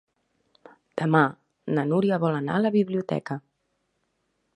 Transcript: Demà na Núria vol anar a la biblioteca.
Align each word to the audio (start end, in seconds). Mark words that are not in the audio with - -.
Demà 1.01 1.19
na 1.77 1.83
Núria 1.89 2.19
vol 2.23 2.39
anar 2.39 2.57
a 2.57 2.63
la 2.67 2.73
biblioteca. 2.77 3.39